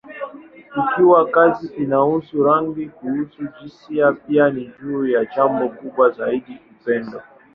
Ikiwa 0.81 1.25
kazi 1.29 1.67
inahusu 1.83 2.43
rangi, 2.43 2.85
kuhusu 2.89 3.43
jinsia, 3.57 4.11
pia 4.11 4.49
ni 4.49 4.71
juu 4.81 5.05
ya 5.05 5.25
jambo 5.25 5.69
kubwa 5.69 6.09
zaidi: 6.09 6.57
upendo. 6.71 7.21